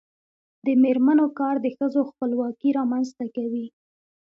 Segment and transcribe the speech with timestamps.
[0.65, 3.65] د میرمنو کار د ښځو خپلواکي رامنځته کوي.